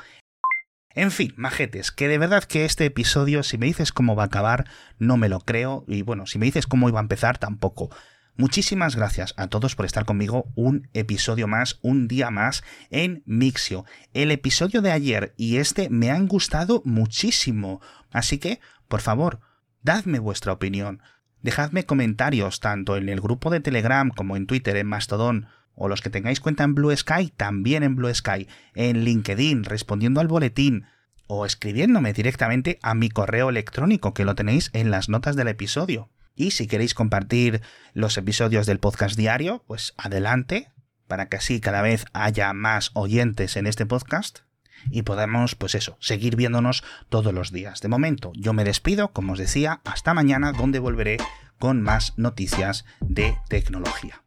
En 0.95 1.11
fin, 1.11 1.33
majetes, 1.37 1.91
que 1.91 2.07
de 2.07 2.17
verdad 2.17 2.43
que 2.43 2.65
este 2.65 2.85
episodio, 2.85 3.43
si 3.43 3.57
me 3.57 3.65
dices 3.65 3.91
cómo 3.91 4.15
va 4.15 4.23
a 4.23 4.27
acabar, 4.27 4.65
no 4.97 5.17
me 5.17 5.29
lo 5.29 5.39
creo, 5.39 5.83
y 5.87 6.03
bueno, 6.03 6.25
si 6.25 6.39
me 6.39 6.45
dices 6.45 6.67
cómo 6.67 6.87
iba 6.87 6.99
a 6.99 7.01
empezar, 7.01 7.37
tampoco. 7.37 7.89
Muchísimas 8.35 8.95
gracias 8.95 9.33
a 9.37 9.47
todos 9.47 9.75
por 9.75 9.85
estar 9.85 10.05
conmigo 10.05 10.51
un 10.55 10.89
episodio 10.93 11.47
más, 11.47 11.79
un 11.81 12.07
día 12.07 12.31
más 12.31 12.63
en 12.89 13.21
Mixio. 13.25 13.85
El 14.13 14.31
episodio 14.31 14.81
de 14.81 14.91
ayer 14.91 15.33
y 15.37 15.57
este 15.57 15.89
me 15.89 16.09
han 16.09 16.27
gustado 16.27 16.81
muchísimo, 16.85 17.81
así 18.11 18.39
que, 18.39 18.59
por 18.87 19.01
favor, 19.01 19.39
dadme 19.81 20.19
vuestra 20.19 20.53
opinión. 20.53 21.01
Dejadme 21.41 21.85
comentarios 21.85 22.59
tanto 22.59 22.97
en 22.97 23.09
el 23.09 23.19
grupo 23.19 23.49
de 23.49 23.59
Telegram 23.59 24.09
como 24.09 24.35
en 24.35 24.47
Twitter, 24.47 24.77
en 24.77 24.87
Mastodon, 24.87 25.47
o 25.75 25.87
los 25.87 26.01
que 26.01 26.09
tengáis 26.09 26.39
cuenta 26.39 26.63
en 26.63 26.75
Blue 26.75 26.95
Sky, 26.95 27.33
también 27.35 27.83
en 27.83 27.95
Blue 27.95 28.13
Sky, 28.13 28.47
en 28.75 29.03
LinkedIn, 29.03 29.63
respondiendo 29.63 30.21
al 30.21 30.27
boletín, 30.27 30.85
o 31.27 31.45
escribiéndome 31.45 32.13
directamente 32.13 32.79
a 32.81 32.93
mi 32.93 33.09
correo 33.09 33.49
electrónico, 33.49 34.13
que 34.13 34.25
lo 34.25 34.35
tenéis 34.35 34.69
en 34.73 34.91
las 34.91 35.09
notas 35.09 35.35
del 35.35 35.47
episodio. 35.47 36.09
Y 36.35 36.51
si 36.51 36.67
queréis 36.67 36.93
compartir 36.93 37.61
los 37.93 38.17
episodios 38.17 38.65
del 38.65 38.79
podcast 38.79 39.15
diario, 39.15 39.63
pues 39.67 39.93
adelante, 39.97 40.69
para 41.07 41.29
que 41.29 41.37
así 41.37 41.59
cada 41.59 41.81
vez 41.81 42.05
haya 42.13 42.53
más 42.53 42.91
oyentes 42.93 43.55
en 43.55 43.67
este 43.67 43.85
podcast 43.85 44.39
y 44.89 45.03
podamos, 45.03 45.55
pues 45.55 45.75
eso, 45.75 45.97
seguir 45.99 46.35
viéndonos 46.35 46.83
todos 47.09 47.33
los 47.33 47.51
días. 47.51 47.81
De 47.81 47.87
momento, 47.87 48.31
yo 48.35 48.53
me 48.53 48.63
despido, 48.63 49.11
como 49.11 49.33
os 49.33 49.39
decía, 49.39 49.81
hasta 49.85 50.13
mañana, 50.13 50.51
donde 50.51 50.79
volveré 50.79 51.17
con 51.59 51.81
más 51.81 52.17
noticias 52.17 52.85
de 52.99 53.37
tecnología. 53.47 54.23